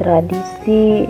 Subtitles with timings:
[0.00, 1.04] Tradisi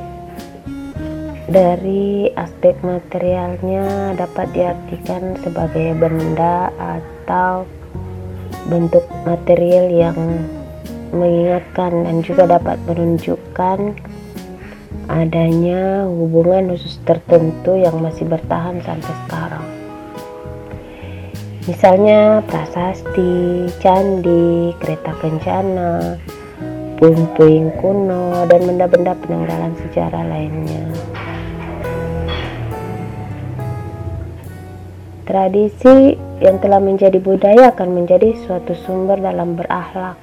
[1.46, 7.70] dari aspek materialnya dapat diartikan sebagai benda atau
[8.66, 10.18] bentuk material yang
[11.14, 13.94] mengingatkan dan juga dapat menunjukkan
[15.06, 19.66] adanya hubungan khusus tertentu yang masih bertahan sampai sekarang.
[21.70, 26.18] Misalnya prasasti, candi, kereta kencana,
[27.00, 30.84] puing-puing kuno, dan benda-benda peninggalan sejarah lainnya.
[35.24, 40.18] Tradisi yang telah menjadi budaya akan menjadi suatu sumber dalam berakhlak.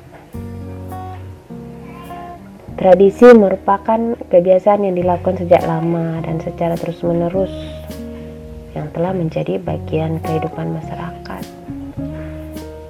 [2.78, 7.50] Tradisi merupakan kebiasaan yang dilakukan sejak lama dan secara terus-menerus
[8.76, 11.07] yang telah menjadi bagian kehidupan masyarakat.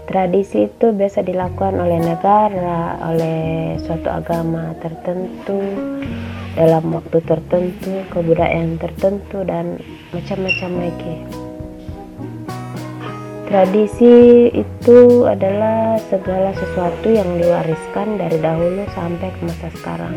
[0.08, 5.59] Tradisi itu biasa dilakukan oleh negara, oleh suatu agama tertentu,
[6.55, 9.75] dalam waktu tertentu, kebudayaan tertentu, dan
[10.16, 11.16] macam-macam lagi.
[13.52, 20.16] Tradisi itu adalah segala sesuatu yang diwariskan dari dahulu sampai ke masa sekarang.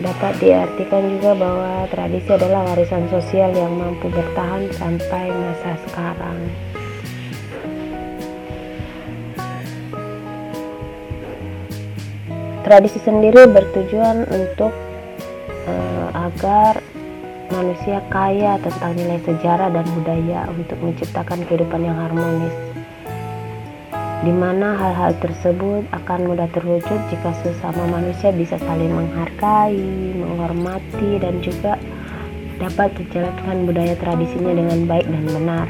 [0.00, 6.71] Dapat diartikan juga bahwa tradisi adalah warisan sosial yang mampu bertahan sampai masa sekarang.
[12.72, 14.72] Tradisi sendiri bertujuan untuk
[15.68, 16.80] uh, agar
[17.52, 22.56] manusia kaya tentang nilai sejarah dan budaya untuk menciptakan kehidupan yang harmonis
[24.24, 31.44] di mana hal-hal tersebut akan mudah terwujud jika sesama manusia bisa saling menghargai, menghormati, dan
[31.44, 31.76] juga
[32.56, 35.68] dapat menjalankan budaya tradisinya dengan baik dan benar,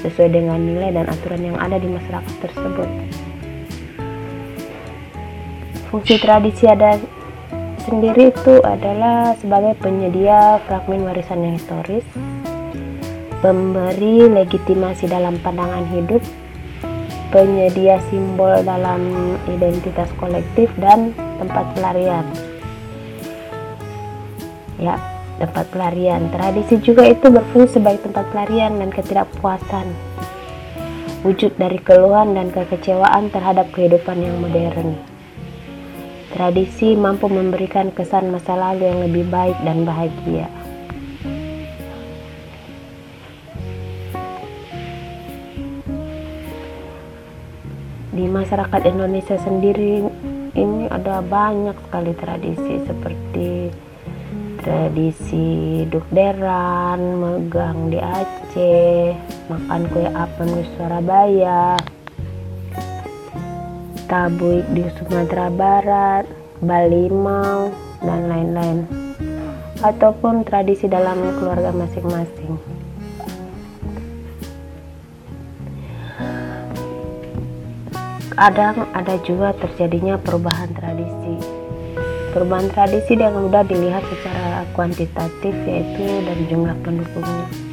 [0.00, 2.88] sesuai dengan nilai dan aturan yang ada di masyarakat tersebut.
[5.88, 7.00] Fungsi tradisi ada
[7.88, 12.04] sendiri itu adalah sebagai penyedia fragmen warisan yang historis,
[13.40, 16.20] pemberi legitimasi dalam pandangan hidup,
[17.32, 19.00] penyedia simbol dalam
[19.48, 22.28] identitas kolektif dan tempat pelarian.
[24.76, 25.00] Ya,
[25.40, 26.28] tempat pelarian.
[26.28, 29.88] Tradisi juga itu berfungsi sebagai tempat pelarian dan ketidakpuasan.
[31.24, 35.07] Wujud dari keluhan dan kekecewaan terhadap kehidupan yang modern.
[36.28, 40.46] Tradisi mampu memberikan kesan masa lalu yang lebih baik dan bahagia.
[48.12, 50.04] Di masyarakat Indonesia sendiri
[50.52, 53.70] ini ada banyak sekali tradisi seperti
[54.60, 59.16] tradisi dukderan, megang di Aceh,
[59.48, 61.78] makan kue apem di Surabaya,
[64.08, 66.24] Tabuik di Sumatera Barat,
[66.64, 67.68] Balimau,
[68.00, 68.88] dan lain-lain.
[69.84, 72.56] Ataupun tradisi dalam keluarga masing-masing.
[78.32, 81.36] Kadang ada juga terjadinya perubahan tradisi.
[82.32, 87.67] Perubahan tradisi dengan mudah dilihat secara kuantitatif yaitu dari jumlah pendukungnya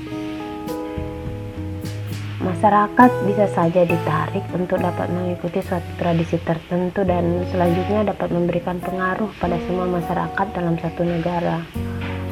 [2.45, 9.33] masyarakat bisa saja ditarik untuk dapat mengikuti suatu tradisi tertentu dan selanjutnya dapat memberikan pengaruh
[9.41, 11.65] pada semua masyarakat dalam satu negara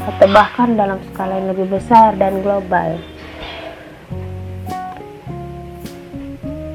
[0.06, 3.02] atau bahkan dalam skala yang lebih besar dan global.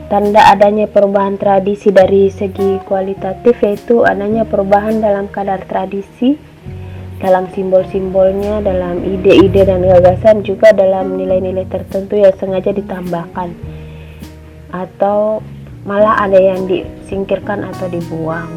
[0.08, 6.47] Tanda adanya perubahan tradisi dari segi kualitatif yaitu adanya perubahan dalam kadar tradisi
[7.18, 13.54] dalam simbol-simbolnya, dalam ide-ide dan gagasan, juga dalam nilai-nilai tertentu yang sengaja ditambahkan,
[14.74, 15.42] atau
[15.86, 18.50] malah ada yang disingkirkan atau dibuang.